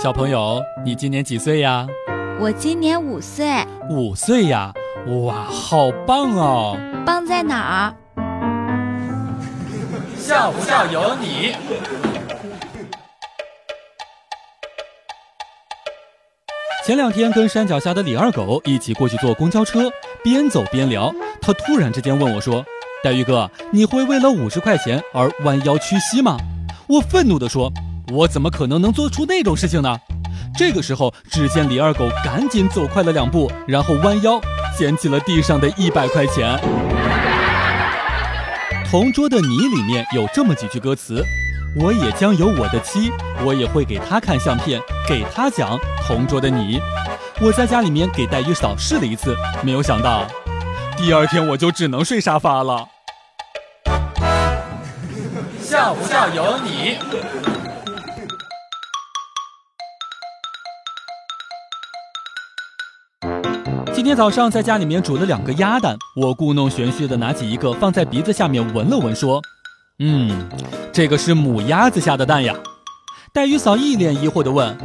[0.00, 1.84] 小朋友，你今年几岁呀？
[2.38, 3.66] 我今年五岁。
[3.90, 4.72] 五岁呀？
[5.24, 6.78] 哇，好棒哦！
[7.04, 8.22] 棒在哪儿？
[10.16, 11.56] 笑不笑由你。
[16.86, 19.90] 前两天跟山脚下的李二狗一起过去坐公交车，
[20.22, 21.12] 边走边聊。
[21.42, 22.64] 他突然之间问我说
[23.02, 26.36] ：“黛玉哥，你会为了五十块钱而弯腰屈膝吗？”
[26.88, 27.72] 我愤怒地说。
[28.10, 29.96] 我怎么可能能做出那种事情呢？
[30.56, 34.40] 这个时候，只见李二狗赶紧走快了两步，然后弯腰
[34.76, 36.58] 捡起了地上的一百块钱。
[38.90, 41.22] 《同桌的你》里面有这么几句歌词
[41.78, 43.12] ：“我也将有我的妻，
[43.44, 46.80] 我也会给她看相片，给她讲同桌的你。”
[47.40, 50.26] 我在家里面给黛玉嫂试了一次，没有想到，
[50.96, 52.88] 第二天我就只能睡沙发了。
[55.60, 56.96] 笑不笑由你。
[63.94, 69.42] 今天早上在家里面煮了两个鸭蛋，我故弄玄虚的拿起一个放在鼻子下面闻了闻，说
[69.98, 70.48] ：“嗯，
[70.92, 72.54] 这个是母鸭子下的蛋呀。”
[73.34, 74.76] 黛玉嫂一脸疑惑的问：“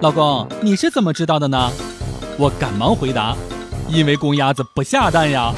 [0.00, 1.72] 老公，你是怎么知道的呢？”
[2.38, 3.36] 我赶忙回答
[3.90, 5.52] ：“因为公鸭子不下蛋呀。”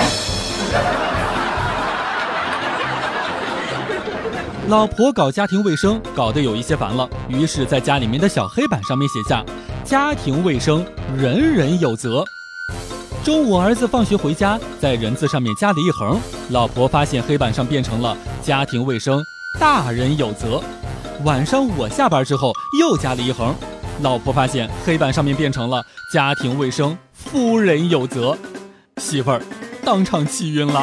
[4.69, 9.45] 老婆搞家庭卫生搞得有一些烦了，于是在家里面的小黑板上面写下
[9.85, 12.25] ：“家庭卫生，人人有责。”
[13.23, 16.19] 中午，儿子放学回家，在人字上面加了一横。
[16.51, 19.23] 老婆发现黑板上变成了“家庭卫生，
[19.61, 20.63] 大人有责”。
[21.25, 23.55] 晚上我下班之后又加了一横，
[24.03, 28.37] 老婆发现黑板上面变成了“家庭卫生，夫人有责”。
[28.99, 29.43] 媳妇儿
[29.85, 30.83] 当场气晕了。